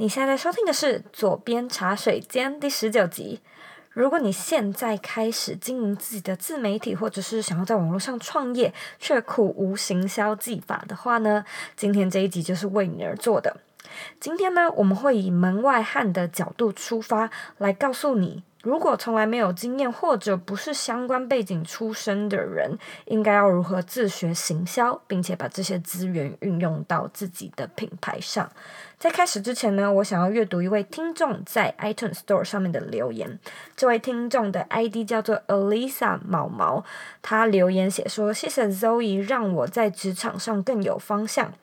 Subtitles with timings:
[0.00, 3.42] 你现在收听的是《左边茶水间》第十九集。
[3.90, 11.44] 如果你现在开始经营自己的自媒体，或者是想要在网络上创业却苦无行销技法的话呢，
[11.76, 13.58] 今天这一集就是为你而做的。
[14.18, 28.50] 今天呢，我们会以门外汉的角度出发，来告诉你，如果从来没有经验或者不是相关背景出身的人，应该要如何自学行销，并且把这些资源运用到自己的品牌上。
[28.98, 33.38] 在开始之前呢，我想要阅读一位听众在 iTunes Store 上面的留言。
[33.74, 36.84] 这位听众的 ID 叫做 Alisa 毛毛，
[37.22, 41.54] 他留言写说：“谢谢 Zoe，让我在职场上更有方向。”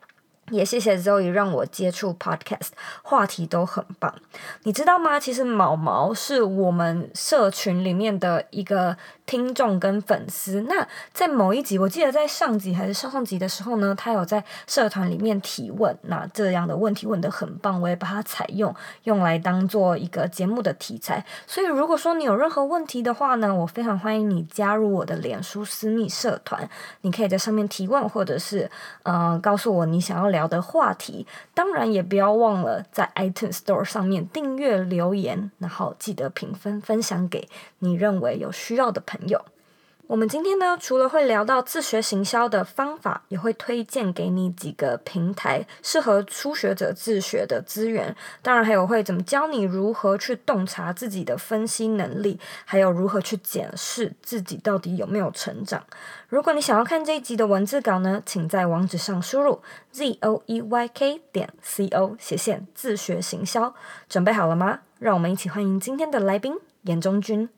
[0.51, 2.69] 也谢谢 Zoe 让我接触 Podcast，
[3.01, 4.13] 话题都很棒。
[4.63, 5.19] 你知道吗？
[5.19, 10.61] 其实毛毛是我们社群里面的一个听众跟粉丝。
[10.61, 15.93] 那在某一集，我记得在上集还是上上集的时候呢，他有在社团里面提问。
[16.03, 21.25] 那这样的问题问得很棒，我也把它采用，用来当做一个节目的题材。
[21.45, 26.69] 所以如果说你有任何问题的话呢，我非常欢迎你加入我的脸书私密社团。
[27.01, 28.71] 你可以在上面提问，或者是
[29.03, 30.36] 嗯、呃，告诉我你想要聊。
[30.37, 37.49] 聊的话题，当然也不要忘了在 iTunes Store 上面订阅、留言，然后记得评分、分享给
[37.79, 39.43] 你认为有需要的朋友。
[40.07, 48.15] 我们今天呢，除了会聊到自学行销的方法，也会推荐给你几个平台适合初学者自学的资源。
[48.41, 55.83] 当然，还有会怎么教你如何去洞察自己的分析能力，还有如何去检视自己到底有没有成长。
[56.29, 59.61] 如果你想要看这一集的文字稿呢，请在网址上输入
[59.91, 63.75] z o e y k 点 c o 斜线自学行销。
[64.07, 64.79] 准备好了吗？
[64.99, 67.49] 让我们一起欢迎今天的来宾颜中军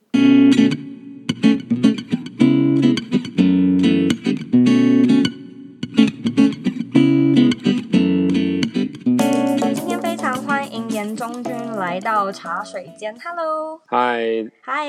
[11.44, 11.60] 君。
[11.78, 14.20] 来到茶水间，Hello，嗨，
[14.62, 14.86] 嗨，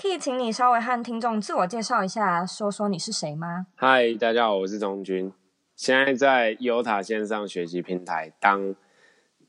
[0.00, 3.66] 可以请你稍微和听众自我介绍一下，说说你是谁吗？
[3.74, 5.32] 嗨，大家好，我是中君，
[5.74, 8.74] 现在在优塔线上学习平台当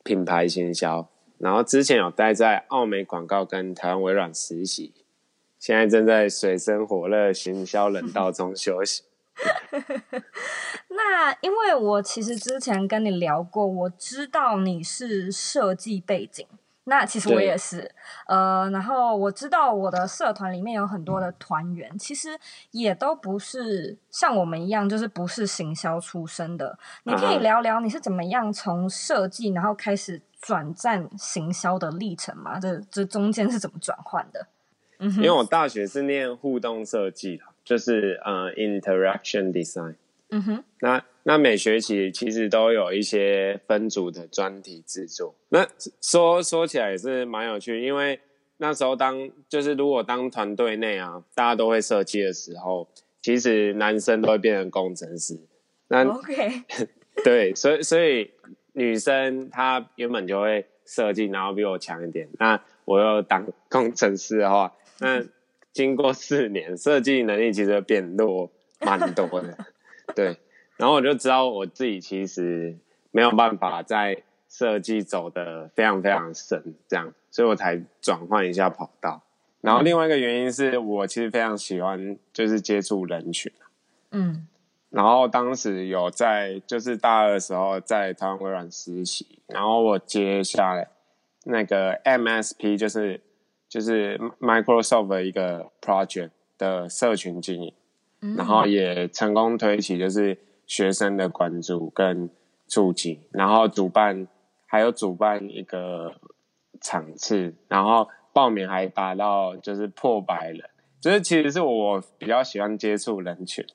[0.03, 1.07] 品牌行销，
[1.37, 4.93] 然后之前有待在澳美广告跟台湾微软实习，
[5.59, 9.03] 现在正在水深火热行销冷道中休息。
[10.89, 16.45] 那因为我其实之前跟你聊过，我知道你是设计背景。
[16.85, 17.91] 那其实我也是，
[18.25, 22.29] 呃，然后我知道我的社团里面有很多的团员，其实
[22.71, 26.79] 也都不是像我们一样，就是不是行销出身的。
[27.03, 32.59] 你可以聊聊你是怎么样从设计，然后开始转战行销的历程吗？
[32.59, 34.47] 这这中间是怎么转换的？
[34.97, 39.93] 嗯，因为我大学是念互动设计的，就是呃，interaction design。
[40.31, 45.35] 嗯哼，那那每学期其实都有一些分组的专题制作。
[45.49, 45.67] 那
[46.01, 48.19] 说说起来也是蛮有趣，因为
[48.57, 52.87] 那时候当就是如果当团队内啊，大家都会设计的时候，
[53.21, 55.39] 其实男生都会变成工程师。
[55.89, 56.63] 那 OK，
[57.23, 58.31] 对，所以所以
[58.73, 62.27] 女生她原本就会设计，然后比我强一点。
[62.39, 65.23] 那我又当工程师的话，那
[65.79, 68.51] 经过四年，设计能力其实变弱
[68.81, 69.57] 蛮多的。
[70.13, 70.35] 对，
[70.75, 72.77] 然后我就知道我自己其实
[73.11, 79.23] 没有办法在设计走得非常非常深，这样，所以我才转换一下跑道。
[79.61, 83.49] 然后另外一个原因是我其实非常喜欢就是接触人群，
[84.11, 84.45] 嗯，
[84.89, 90.89] 然后当时有在就是大二的时候在台湾微软实习，然后我接下来
[91.45, 93.21] 那个 MSP 就是
[93.69, 97.73] 就是 Microsoft 的一个 project 的社群经营。
[98.35, 100.37] 然后也成功推起就是
[100.67, 102.29] 学生的关注跟
[102.67, 104.27] 触及，然后主办
[104.65, 106.19] 还有主办一个
[106.81, 110.69] 场次，然后报名还达到就是破百人，
[110.99, 113.65] 就是其实是我比较喜欢接触人群。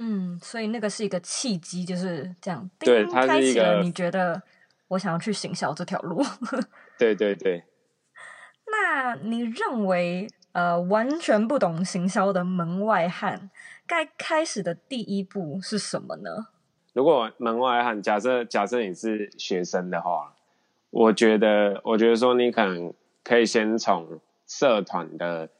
[0.00, 2.68] 嗯，所以那个是一个契机，就是这样。
[2.80, 4.42] 对，它是一个你觉得
[4.88, 6.20] 我想要去行销这条路。
[6.98, 7.62] 对 对对。
[8.82, 13.50] 那你认为呃完全不懂行销的门外汉，
[13.86, 16.48] 该开始的第一步是什么呢？
[16.92, 20.34] 如果门外汉，假设假设你是学生的话，
[20.90, 22.92] 我觉得我觉得说你可能
[23.22, 25.50] 可以先从社团的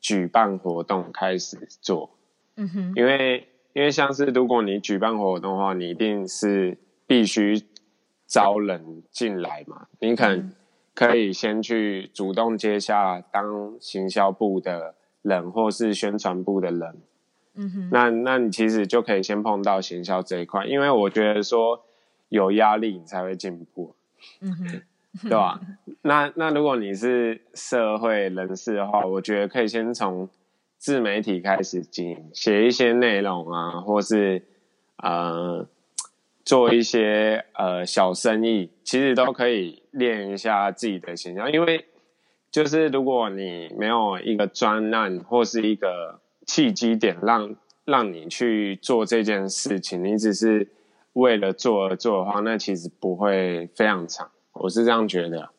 [0.00, 2.10] 举办活动开始做，
[2.56, 7.62] 嗯哼，因为因为像是如果你举办活动的话，你一定是必须
[8.26, 10.52] 招人进来嘛，你可能
[10.96, 16.96] 可以先去主动接下当行销部的人，或是宣传部的人。
[17.54, 21.84] 嗯哼，那那你其实就可以先碰到行销这一块，因为我觉得说
[22.30, 23.94] 有压力你才会进步。
[24.40, 24.82] 嗯哼，
[25.28, 25.60] 对吧？
[26.02, 30.28] 那那如果你是社会人士的话，我觉得可以先从
[30.78, 34.42] 自媒体开始经营，写一些内容啊，或是
[34.98, 35.66] 呃
[36.44, 41.50] 做一些呃小生意，其实都可以练一下自己的形象。
[41.50, 41.86] 因为
[42.50, 50.68] 就是如果你没有一个专案或是一个契机点让让你去做这件事情，你只是
[51.12, 54.30] 为了做而做的话，那其实不会非常长。
[54.52, 55.50] 我是这样觉得。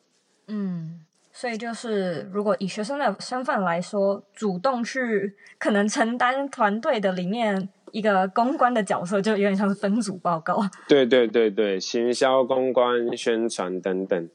[0.46, 10.60] 嗯，所以就是如果以学生的身份来说，主动去可能承担团队的里面一个公关的角色，就有点像是分组报告。
[10.88, 14.28] 对对对对，行销、公关、宣传等等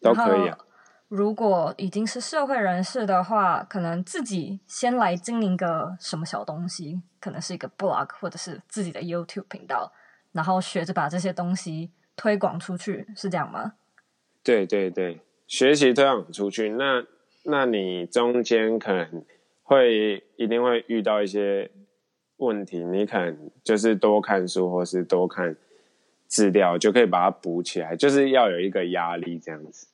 [0.00, 0.58] 都可以啊。
[1.08, 9.90] 如果已经是社会人士的话，可能自己先来经营个什么小东西，可能是一个 blog 或者是自己的 YouTube 频道，
[10.32, 13.72] 然后学着把这些东西推广出去，是这样吗？
[14.44, 17.02] 对对对，学习推广出去，那
[17.44, 19.24] 那你中间可能
[19.62, 21.70] 会一定会遇到一些
[22.38, 25.56] 问题，你可能就是多看书或是多看
[26.26, 29.86] 资料，就可以把它补起来，就是要有一个压力这样子。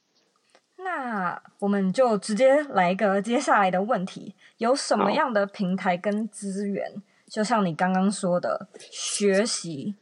[0.76, 7.02] 那我们就直接来一个接下来的问题：有什么样的平台跟资源？
[7.26, 9.94] 就像你刚刚说的，学习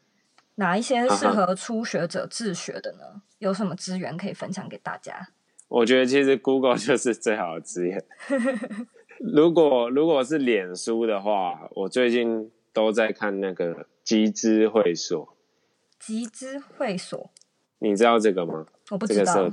[0.56, 3.22] 哪一些适合初学者自学的呢？
[3.38, 5.28] 有什么资源可以分享给大家？
[5.68, 8.04] 我觉得其实 Google 就是最好的资源。
[9.22, 15.36] 如果如果是脸书的话，我最近都在看那个集资会所。
[15.98, 17.30] 集资会所，
[17.78, 18.66] 你知道这个吗？
[18.90, 19.48] 我不知道。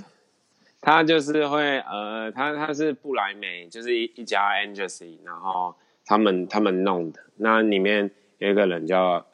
[0.81, 5.75] 他就是会呃，他他是布莱梅，就是一一家 agency，然后
[6.05, 7.19] 他们他们弄的。
[7.35, 9.27] 那里面有一个人叫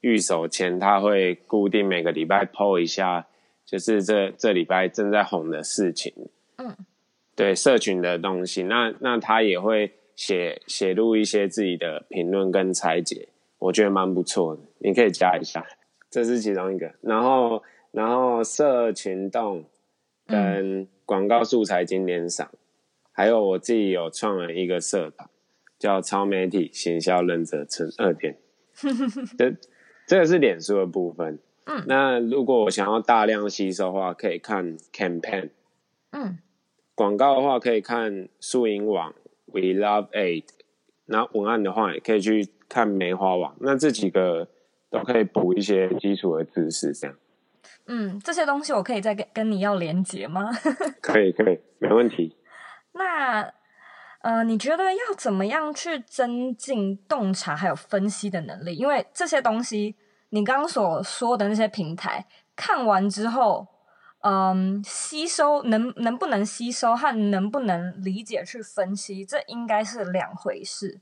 [0.00, 3.26] 玉守谦，他会固定每个礼拜 po 一下，
[3.64, 6.12] 就是这这礼拜正在红的事情。
[6.56, 6.76] 嗯，
[7.34, 8.62] 对，社群的东西。
[8.64, 13.28] 那那他也会写写入一些自己的评论跟拆解，
[13.58, 15.66] 我觉得蛮不错的，你可以加一下。
[16.10, 16.92] 这是其中一个。
[17.00, 17.62] 然后
[17.92, 19.64] 然后社群动。
[20.26, 22.52] 跟广告素材经典赏，
[23.10, 25.28] 还有我自己有创了一个社团，
[25.76, 28.36] 叫超媒体行销忍者村二点。
[29.36, 29.56] 这
[30.06, 31.40] 这个是脸书的部分。
[31.64, 35.50] 嗯，那如果我想要大量吸收的话，可以看 campaign。
[36.12, 36.38] 嗯，
[37.00, 39.14] 广告的话可以看树影网
[39.46, 40.44] We Love Aid。
[41.06, 43.56] 那文案的话也可以去看梅花网。
[43.60, 44.46] 那这几个
[44.90, 47.16] 都可以补一些基础的知识，这样。
[47.86, 50.50] 嗯，这些东西我可以再跟跟你要连结吗？
[51.00, 52.36] 可以，可以，没问题。
[52.92, 53.50] 那
[54.20, 58.74] 呃，你觉得要怎么样去增进洞察还有分析的能力？
[58.74, 59.96] 因为这些东西，
[60.28, 63.66] 你刚刚所说的那些平台看完之后，
[64.22, 71.00] 嗯，吸收能能不能吸收和能不能理解去分析，这应该是两回事。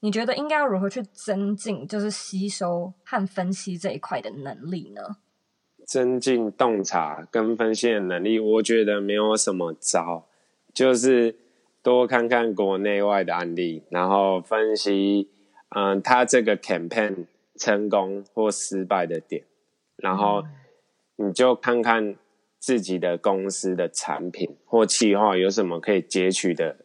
[0.00, 5.16] 你觉得应该要如何去增进，就是吸收和分析这一块的能力呢？
[5.86, 10.26] 增进洞察跟分析的能力，我觉得没有什么招，
[10.74, 11.34] 就是
[11.82, 15.30] 多看看国内外的案例，然后分析，
[15.70, 17.24] 嗯，他这个 campaign
[17.56, 19.44] 成功或失败的点，
[19.96, 20.44] 然后
[21.16, 22.14] 你就看看
[22.58, 26.76] 自己的公司的产品或企划有什么可以截取的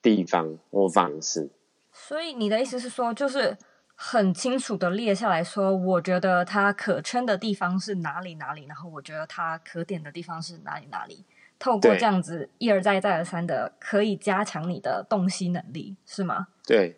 [0.00, 1.50] 地方或方式。
[1.92, 3.56] 所以你的意思是说，就是。
[4.00, 11.24] 很清楚的列下来说，我觉得它可圈的地方是哪里哪里，然后我觉得它可点的地方是哪里哪里。
[11.58, 16.46] 透过这样子一而再再而三的，可以加强你的洞悉能力，是吗？
[16.64, 16.94] 对，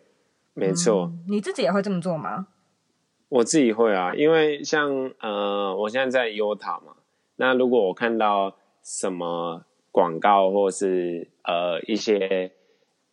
[0.53, 1.05] 没错。
[1.05, 2.49] 嗯，你自己也会这么做吗？
[3.29, 6.93] 我自己会啊，因为像呃，我现在在优塔嘛，
[7.35, 12.51] 那如果我看到什么广告或是呃一些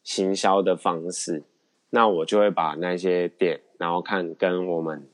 [0.02, 1.44] 行销的方式。
[1.90, 5.08] 那我就会把那些点，然后看跟我们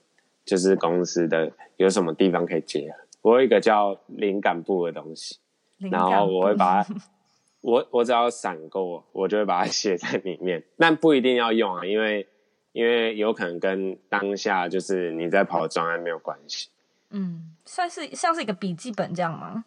[0.44, 2.96] 就是公司的有什么地方可以结合。
[3.22, 5.38] 我有一个叫灵感部的东西，
[5.78, 6.94] 然后我会把它，
[7.62, 10.64] 我我只要闪过，我就会把它写在里面。
[10.76, 12.26] 但不一定要用啊，因为
[12.72, 16.70] 因为有可能跟当下就是你在跑专案没有关系。
[17.14, 19.64] 嗯，算是像是一个笔记本这样吗？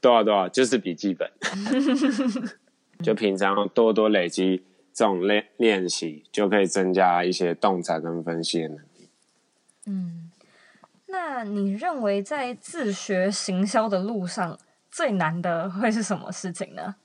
[0.00, 1.30] 对啊对啊，就是笔记本，
[3.04, 4.64] 就平常多多累积。
[4.90, 9.08] 这种练练习就可以增加一些洞察跟分析的能力。
[9.86, 10.32] 嗯，
[11.06, 14.58] 那你认为在自学行销的路上
[14.90, 16.96] 最难的会是什么事情呢？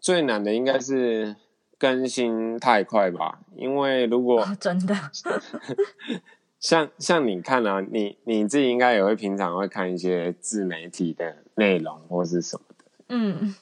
[0.00, 1.36] 最难的应该是
[1.76, 4.94] 更新太快吧，因为如果、哦、真的
[6.64, 13.54] 像像你看啊，你你自己应该也会平常会看一些自媒体的内容或是什么的，嗯，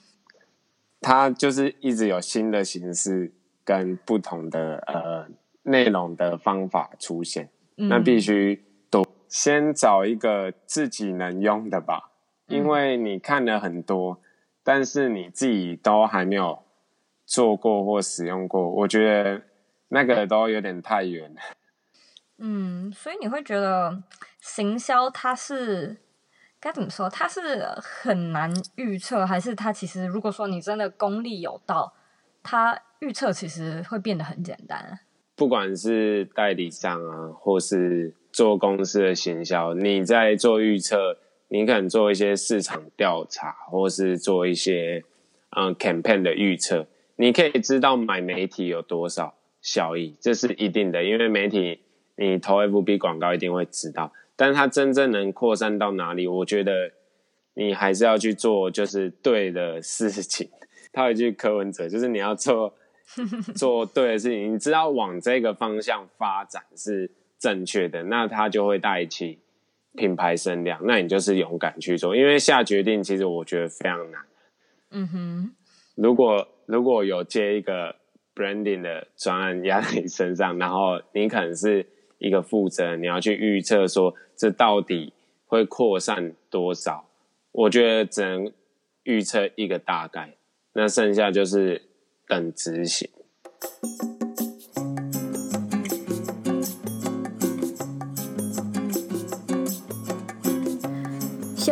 [1.00, 3.32] 它就是一直有新的形式
[3.64, 5.26] 跟不同的呃
[5.64, 12.12] 内容的方法出现，嗯、那必须都先找一个自己能用的吧，
[12.46, 14.18] 因为你看了很多，嗯、
[14.62, 16.62] 但是你自己都还没有
[17.26, 19.42] 做过或使用过，我觉得
[19.88, 21.40] 那个都有点太远了。
[22.44, 24.02] 嗯，所以你会觉得
[24.40, 25.96] 行销它是
[26.58, 27.08] 该怎么说？
[27.08, 31.94] 它是很难预测，还是它其实如果说你真的功力有到，
[32.42, 34.98] 它预测其实会变得很简单。
[35.36, 45.04] 不管是代理商啊，或是做公司的行销，你在做预测，你可能做一些市场调查，或是做一些
[45.50, 51.82] 嗯 campaign 的预测，你可以知道买媒体有多少效益，这是一定的，因为媒体。
[52.16, 56.26] 你投 FB 广告一定会知道，但是它真正能扩散到哪里？
[56.26, 56.92] 我觉得
[57.54, 60.48] 你还是要去做，就是对的事情。
[60.92, 62.74] 他有一句柯文哲，就是你要做
[63.56, 69.38] 做对的事情，你知道往这个方向发展是正确的，那它就会带起
[69.96, 70.80] 品牌声量。
[70.84, 74.20] 那你就是勇敢去做，因为下决定其实我觉得非常难。
[74.90, 75.50] 嗯哼，
[75.94, 77.96] 如果如果有接一个
[78.34, 81.86] branding 的专案压在你身上，然后你可能是。
[82.22, 85.12] 一个负责，你要去预测说这到底
[85.46, 87.04] 会扩散多少？
[87.50, 88.52] 我觉得只能
[89.02, 90.36] 预测一个大概，
[90.74, 91.82] 那剩下就是
[92.26, 93.10] 等执行。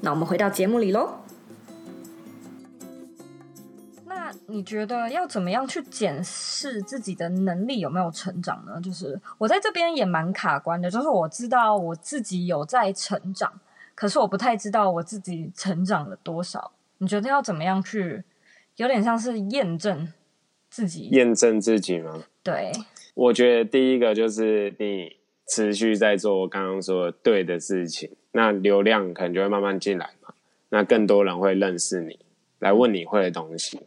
[0.00, 1.14] 那我们回到节目里喽。
[4.04, 8.80] 那你觉得要怎么样去检视自己的能力有没有成长呢？
[8.80, 13.60] 就是我在这边也蛮卡关的，就是我知道我自己有在成长，
[13.94, 16.72] 可是我不太知道我自己成长了多少。
[16.98, 18.22] 你觉得要怎么样去，
[18.76, 20.12] 有点像是验证
[20.70, 21.08] 自己？
[21.10, 22.24] 验证自己吗？
[22.42, 22.72] 对，
[23.14, 25.16] 我觉得第一个就是你
[25.48, 28.10] 持续在做我刚刚说的对的事情。
[28.32, 30.34] 那流量可能就会慢慢进来嘛，
[30.68, 32.18] 那更多人会认识你，
[32.58, 33.80] 来问你会的东西。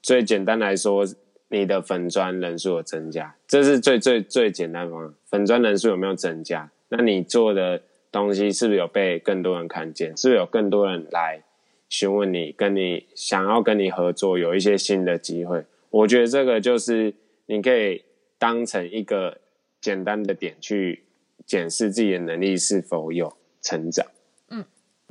[0.00, 1.04] 最简单来说，
[1.48, 5.14] 你的粉砖人数有增加，这是最最最简单的方法。
[5.26, 6.70] 粉砖人数有没有增加？
[6.88, 10.16] 那你做的东西是不是有被更多人看见？
[10.16, 11.42] 是不是有更多人来
[11.88, 15.64] 询问你，跟你想要跟你合作，有一些新的机会？
[15.90, 17.12] 我觉得这个就是
[17.46, 18.04] 你可以
[18.38, 19.38] 当成一个
[19.86, 21.04] 简单的点去
[21.44, 23.36] 检视自己的能力是否有。
[23.62, 24.06] 成长，
[24.48, 24.64] 嗯，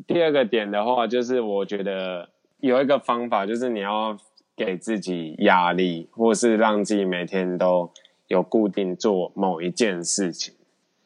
[0.08, 2.30] 第二个点的话，就是我觉得
[2.62, 4.18] 有一个方法，就是你要
[4.56, 7.92] 给自己压力，或是让自己每天都
[8.28, 10.54] 有固定做某一件事情，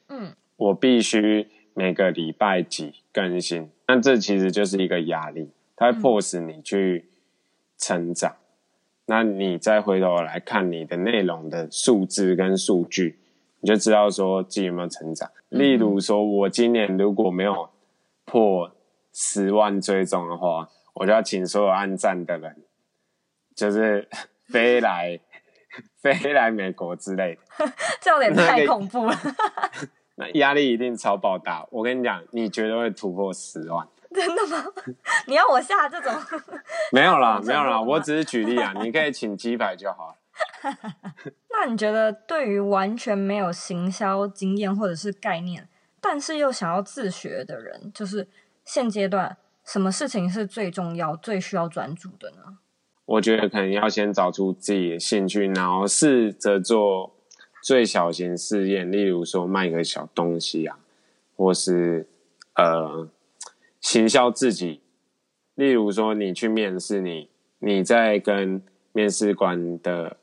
[0.10, 7.10] 嗯，我必须每个礼拜几更新，那这其实就是一个压力，它会迫使你去
[7.80, 8.32] 成长。
[8.32, 8.38] 嗯，
[9.08, 13.18] 那你再回头来看你的内容的数字跟数据。
[13.62, 15.30] 你就知道说自己有没有成长。
[15.50, 17.70] 例如说，我今年如果没有
[18.26, 18.72] 破
[19.14, 22.56] 十万追踪的话，我就要请所有按赞的人，
[23.56, 24.08] 就是
[24.48, 25.20] 飞来
[26.02, 27.66] 飞来美国之类的。
[28.00, 29.16] 这有点太恐怖了。
[30.16, 31.66] 那压力一定超爆大。
[31.72, 33.88] 我跟你讲，你绝对会突破十万。
[34.14, 34.66] 真的吗？
[35.28, 36.14] 你要我下这种？
[36.92, 38.74] 没有啦，没有啦，我只是举例啊。
[38.82, 40.16] 你可以请鸡排就好。
[41.50, 45.68] 那你觉得，对于完全没有行销经验或者是概念，
[46.02, 48.28] 但是又想要自学的人，就是
[48.64, 52.58] 现阶段什么事情是最重要、最需要专注的呢？
[53.06, 57.16] 我觉得可能要先找出自己的兴趣，然后试着做
[57.64, 60.78] 最小型试验，例如说卖个小东西啊，
[61.36, 62.08] 或是
[62.56, 63.10] 呃
[63.82, 64.82] 行销自己。
[65.56, 67.30] 例如说你去面试，你
[67.60, 68.62] 你在跟
[68.94, 70.18] 面试官的。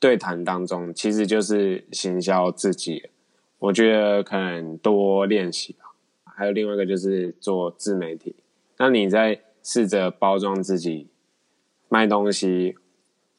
[0.00, 3.10] 对谈当中，其实就是行销自己。
[3.58, 5.92] 我觉得可能多练习吧。
[6.24, 8.34] 还有另外一个就是做自媒体。
[8.78, 11.08] 那你在试着包装自己
[11.90, 12.76] 卖东西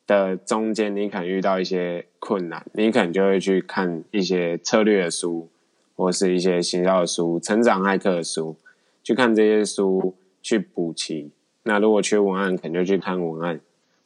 [0.06, 5.50] 的中间，你可能遇到一些困难，你可能就会去看一些策略的书，
[5.96, 8.56] 或是一些行销的书、成长骇客的书，
[9.04, 11.32] 去看这些书，去补齐
[11.64, 13.60] 那如果缺文案，可能就去看文案。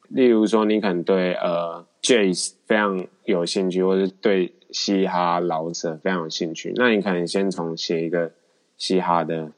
[0.08, 8.30] 例如说，你可能对呃 Jazz 非常有兴趣，或是对嘻哈饶舌非常有兴趣，那你可能先从写一个
[8.76, 9.50] 嘻哈的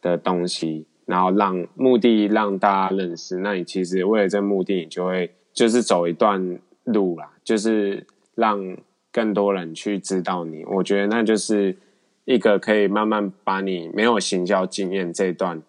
[0.00, 3.38] 的东西，然后让目的让大家认识。
[3.38, 8.76] 那你其实为了这目的，你就会就是走一段路啦，就是让
[9.10, 10.64] 更多人去知道你。
[10.66, 11.76] 我觉得那就是
[12.24, 15.60] 一个可以慢慢把你没有行销经验这段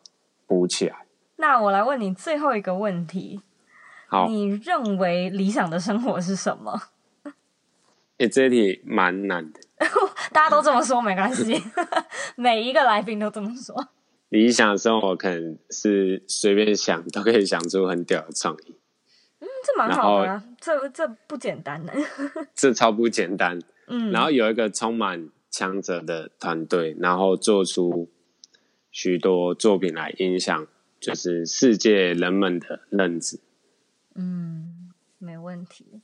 [0.45, 0.97] 补起来。
[1.37, 3.41] 那我来问你最后一个问题。
[4.15, 6.81] 好，你认为理想的生活是什么？
[8.17, 9.59] 诶，这题蛮难的。
[10.31, 11.61] 大家都这么说，没关系。
[12.37, 13.89] 每一个来宾都这么说。
[14.29, 18.77] 理想的生活可能是随便想都可以想出很屌的创意。
[19.39, 21.91] 嗯，这蛮好的啊，这这不简单呢。
[22.55, 23.59] 这超不简单。
[23.87, 24.11] 嗯。
[24.13, 28.09] 然后有一个充满强者的团队，然后做出
[28.91, 30.65] 许多作品来影响，
[31.01, 33.41] 就是世界人们的认知。
[34.15, 36.01] 嗯，没问题。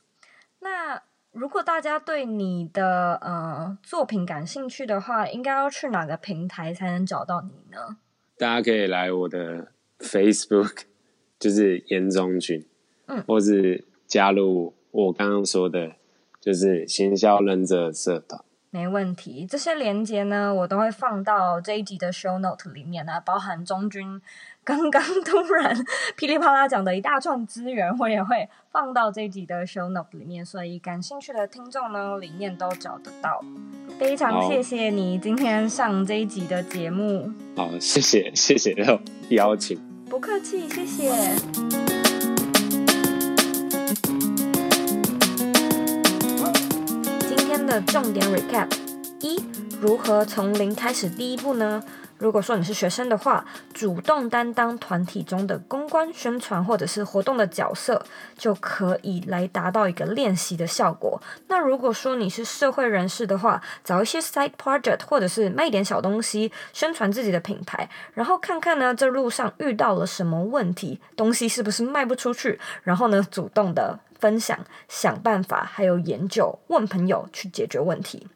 [0.60, 1.02] 那
[1.32, 7.96] 如果大家对你的呃作品感兴趣的话，应该要去哪个平台才能找到你呢？
[8.36, 10.82] 大家可以来我的 Facebook，
[11.40, 12.66] 就是严中君，
[13.06, 15.96] 嗯，或是加入我刚刚说的，
[16.40, 18.44] 就是行销忍者社团。
[18.70, 24.20] 没问题，这些连接呢，我都会放到这一集的 show note 里面呢，包含中君
[24.64, 25.76] 刚刚突然
[26.16, 33.44] 噼里啪啦讲的一大串资源，我也会放到这一集的 show note 里面，所以感兴趣的听众呢，里面都找得到。
[33.98, 37.32] 非常谢谢你今天上这一集的节目。
[37.56, 38.72] 好，谢谢谢谢
[39.30, 39.76] 邀请。
[40.08, 41.10] 不客气，谢谢。
[47.28, 48.68] 今天的重点 recap：
[49.20, 49.42] 一、
[49.82, 51.82] 如何从零开始第一步呢？
[52.16, 58.00] 如果说你是学生的话，主动担当团体中的公关、宣传或者是活动的角色，
[58.38, 61.20] 就可以来达到一个练习的效果。
[61.48, 73.98] 那如果说你是社会人士的话，找一些 side project 或者是卖一点小东西，宣传自己的品牌，然后看看呢，这路上遇到了什么问题，东西是不是卖不出去，然后呢，主动的。
[74.20, 74.56] 分享、
[74.88, 78.28] 想办法，还有研究、问朋友去解决问题。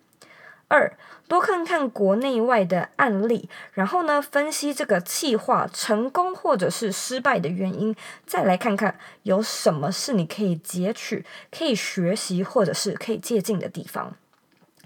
[0.66, 0.92] 二，
[1.28, 14.14] 多看看国内外的案例，然后呢，分析这个企划成功或者是失败的原因，再来看看有什么是你可以截取、可以学习或者是可以借鉴的地方。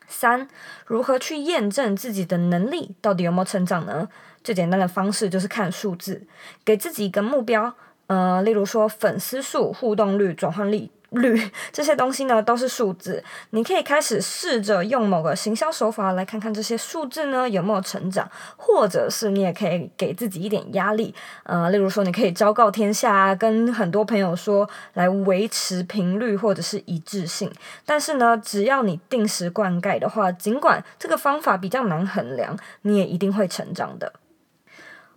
[0.09, 0.49] 三，
[0.87, 4.09] 如何去验证自己的能力到底有没有成长呢？
[4.43, 6.27] 最简单的方式就是看数字，
[6.65, 7.75] 给自己一个目标。
[8.07, 13.23] 呃，例如说粉丝数、互动率、转换率率这些东西呢，都是数字。
[13.51, 21.15] 你可以开始试着用某个行销手法来看看这些数字呢有没有成长，或者是你也可以给自己一点压力。
[21.45, 27.51] 呃，例如说你可以昭告天下啊，跟很多朋友说来维持频率或者是一致性。
[27.85, 34.13] 但是呢，只要你定时灌溉的话，尽管这个方法比较难衡量，你也一定会成长的。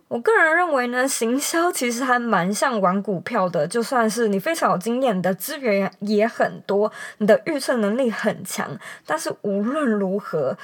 [0.08, 3.66] 我个人认为呢，行销其实还蛮像玩股票的。
[3.66, 10.56] 就算是你非常有经验，你的资源也很多，你的预测能力很强，但是无论如何，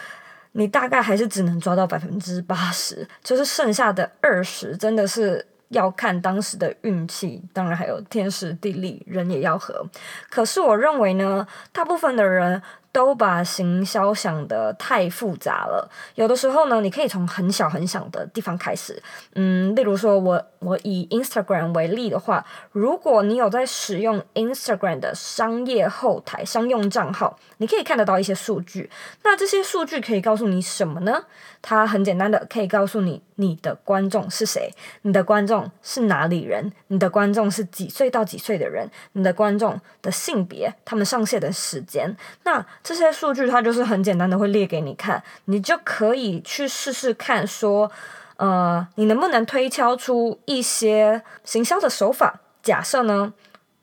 [0.52, 9.84] 你大概还是只能抓到百分之八十，就是剩下的二十，真的是要看当时的运气，当然还有天时地利，人也要合。
[10.28, 12.62] 可是我认为呢，大部分的人。
[12.92, 15.90] 都把行销想得太复杂了。
[16.14, 19.00] 有的时候呢，你可以从很小很小的地方开始。
[19.34, 28.90] 嗯，例如说我我以 Instagram 为例的话，如果你有在使用 Instagram 的商业后台商用账号，你可以看得到一些数据。
[29.22, 31.24] 那这些数据可以告诉你什么呢？
[31.62, 34.70] 它很简单的，可以告诉你你的观众是谁，
[35.02, 42.14] 你的观众是哪里人，你的观众是几岁到几岁的人，你的观众的性别，他们上线的时间。
[42.44, 47.90] 那这些数据它就是很简单的会列给你看，你就可以去试试看，说，
[48.36, 52.40] 呃，你能不能推敲出一些行销的手法？
[52.62, 53.32] 假设呢，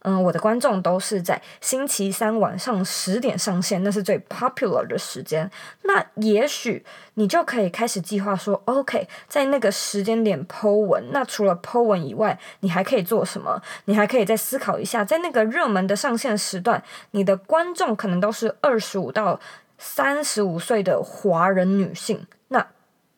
[0.09, 5.51] 嗯，我的观众都是在星期三晚上十点上线，那是最 popular 的时间。
[5.81, 11.03] 那也许你就可以开始计划说，OK，在那个时间点 po 文。
[11.11, 13.61] 那除了 po 文以外，你还可以做什么？
[13.83, 19.37] 你还可以再思考一下，在那个热门的上线时段，你的观众可能都是二十五到
[19.77, 22.25] 三十五岁的华人女性。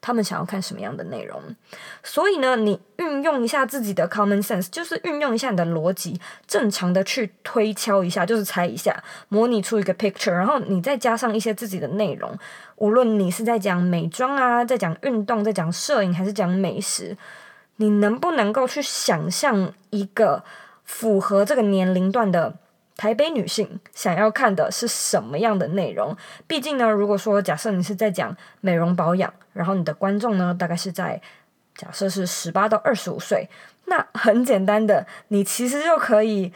[0.02, 1.42] 他们想要看什么样的内容？
[2.04, 12.32] 所以呢，你运用一下自己的 common sense，就是运用一下你的逻辑，正常的去推敲一下，就是猜一下，模拟出一个 picture，然后你再加上一些自己的内容。
[12.78, 17.18] 无论你是在讲美妆啊，在讲运动，在讲摄影，还是讲美食，
[17.76, 20.44] 你能不能够去想象一个
[20.86, 22.56] 符合这个年龄段的
[23.00, 26.14] 台北女性想要看的是什么样的内容？
[26.48, 31.22] 毕竟呢，如果说假设你是在讲美容保养，然后你的观众呢大概是在
[31.76, 33.48] 假设是十八到二十五岁，
[33.86, 36.52] 那很简单的，你其实就可以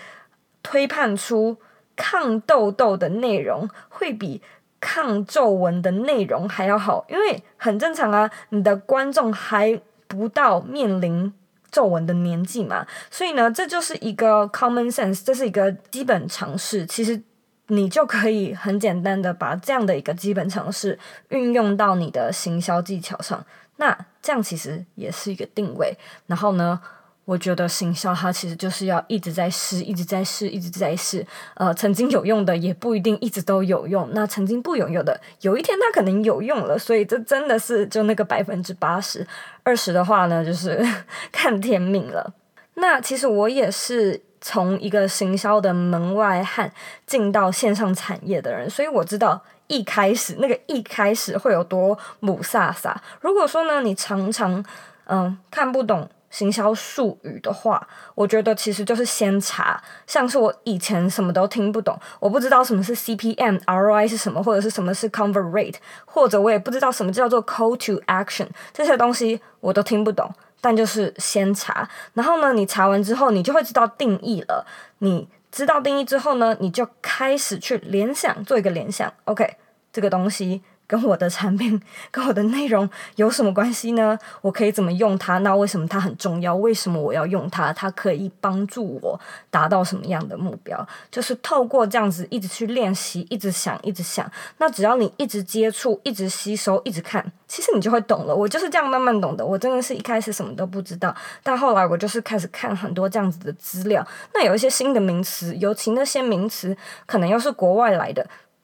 [0.62, 1.56] 推判出
[1.96, 4.42] 抗痘痘的内容会比
[4.82, 9.80] 抗皱纹的内容还要好，因为很正常啊，你的观众还
[10.10, 11.34] 不到面临
[11.74, 16.86] 皱纹的年纪嘛，所以呢，这就是一个 common sense，这是一个基本常识。
[16.86, 17.20] 其实
[17.68, 23.44] 你就可以很简单的把这样的一个基本常识运用到你的行销技巧上，
[23.78, 25.98] 那这样其实也是一个定位。
[26.28, 26.80] 然后呢，
[27.26, 31.26] 我觉得行销它其实就是要一直在试，一直在试，一直在试。
[31.56, 34.10] 呃，曾经有用的也不一定一直都有用。
[34.12, 36.78] 那曾经不有用的，有一天它可能有用了。
[36.78, 39.26] 所以这真的是就那个百分之八十，
[39.64, 40.86] 二十的话呢，就是
[41.32, 42.34] 看天命了。
[42.74, 46.70] 那其实我也是从一个行销的门外汉
[47.06, 53.02] 进到线上产业的人，所以我知道一开始那个一开始会有多母萨萨。
[53.22, 54.62] 如果说呢，你常常
[55.06, 56.10] 嗯看不懂。
[56.34, 59.80] 行销术语的话，我觉得其实就是先查。
[60.08, 70.34] 像是我以前什么都听不懂，我不知道什么是 CPM、ROI 是什么，或者是什么是 convert rate，或者我也不知道什么叫做 call to action，这些东西我都听不懂。
[70.60, 74.66] 但就是先查，然后呢，你查完之后，你就会知道定义了。
[75.00, 79.14] 你知道定义之后呢，你就开始去联想，做一个联想。
[79.26, 79.58] OK，
[79.92, 80.64] 这个东西。
[80.94, 84.16] 跟我的产品、 跟我的内容有什么关系呢？
[84.42, 85.40] 我可以怎么用它？
[85.40, 86.56] 那为什么它很重要？
[86.56, 87.74] 为什么我要用它？
[87.74, 90.88] 它可以帮助我达到什么样的目标？
[91.10, 94.32] 就是透过这样子一直去练习，一直想，一直想。
[94.60, 98.36] 那只要你一直接触、一直吸收、一直看，其实你就会懂了。
[98.36, 99.44] 我就是这样慢慢懂的。
[99.44, 104.06] 我真的是一开始什么都不知道，但后来我就是开始看很多这样子的资料。
[104.36, 106.78] 那有一些新的名词，尤其那些名词
[107.08, 108.24] 可能又是国外来的。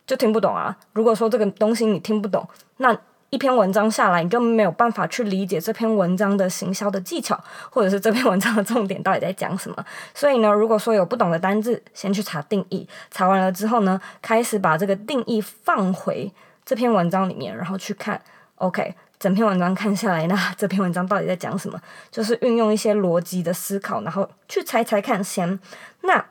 [0.09, 0.75] 就听不懂啊！
[0.93, 2.43] 如果说这个东西你听不懂，
[2.77, 2.97] 那
[3.29, 9.85] 一篇文章下来，你就没有办法去理解这篇文章的行销的技巧，或者是这篇文章的重点到底在讲什么。
[10.15, 16.33] 所以呢，如果说有不懂的单字，先去查定义，查完了之后呢，开始把这个定义放回
[16.65, 18.19] 这篇文章里面，然后去看
[18.55, 21.79] ，OK，整篇文章看下来，那这篇文章到底在讲什么？
[22.09, 25.59] 就是运用一些逻辑的思考，然后去猜猜看先。
[26.01, 26.25] 那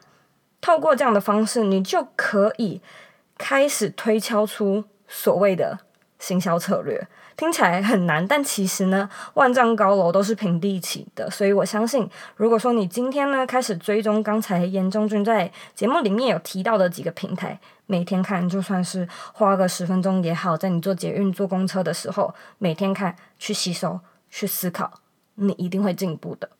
[0.60, 2.82] 透过这样的方式，你就可以。
[3.38, 5.78] 开始推敲出所谓的
[6.18, 11.30] 行销策略，听起来很难，但其实呢，万丈高楼都是平地起的。
[11.30, 25.00] 所以我相信，如果说你今天呢开始追踪刚才严中俊在节目里面有提到的几个平台，每天看，就算是花个十分钟也好，在你坐捷运、坐公车的时候，每天看，去吸收、去思考，
[25.36, 26.50] 你一定会进步的。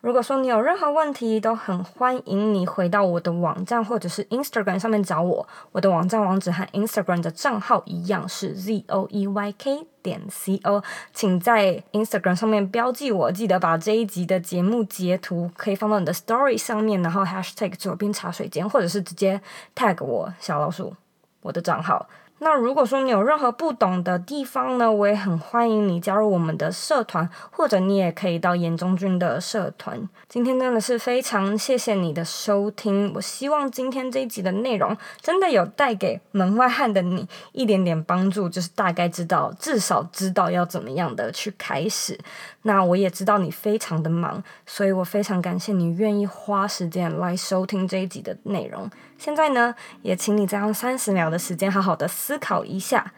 [0.00, 5.46] 如果说你有任何问题，都很欢迎你回到我的网站或者是 Instagram 上面找我。
[5.72, 10.80] 我的网站网址和 Instagram 的账号一样是 z o e y k 点 c o，
[11.12, 19.40] 请在 Instagram 上面标记我，记得把这一集的节目截图可以放到你的 Story 上面，然后 Hashtag 左边茶水间，或者是直接
[19.74, 20.94] Tag 我小老鼠
[21.42, 22.08] 我的账号。
[22.40, 30.08] 那如果说你有任何不懂的地方呢，我也很欢迎你加入我们的社团，或者你也可以到严中俊的社团。
[30.28, 42.16] 今天真的是非常谢谢你的收听，我希望今天这一集的内容真的有带给门外汉的你一点点帮助，就是大概知道，至少知道要怎么样的去开始。
[42.62, 48.88] 那我也知道你非常的忙，所以我非常感谢你愿意花时间来收听这一集的内容。
[49.18, 53.12] 现在呢，也请你再用三十秒的时间，好好的思考一下，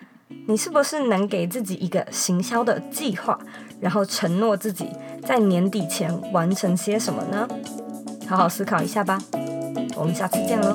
[0.46, 3.38] 你是不是能给自己一个行销的计划，
[3.80, 4.88] 然后承诺自己
[5.26, 7.46] 在年底前完成些什么呢？
[8.26, 9.18] 好好思考一下吧，
[9.94, 10.74] 我们下次见喽。